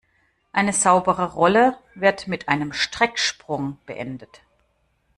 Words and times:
Eine 0.51 0.73
saubere 0.73 1.33
Rolle 1.33 1.77
wird 1.93 2.27
mit 2.27 2.47
einem 2.49 2.73
Strecksprung 2.73 3.77
beendet. 3.85 4.41